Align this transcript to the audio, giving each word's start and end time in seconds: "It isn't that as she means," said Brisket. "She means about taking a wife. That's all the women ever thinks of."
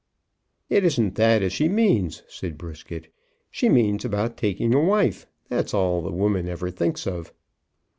"It 0.67 0.83
isn't 0.83 1.13
that 1.13 1.43
as 1.43 1.53
she 1.53 1.69
means," 1.69 2.23
said 2.27 2.57
Brisket. 2.57 3.13
"She 3.51 3.69
means 3.69 4.03
about 4.03 4.35
taking 4.35 4.73
a 4.73 4.81
wife. 4.83 5.27
That's 5.47 5.75
all 5.75 6.01
the 6.01 6.11
women 6.11 6.47
ever 6.49 6.71
thinks 6.71 7.05
of." 7.05 7.31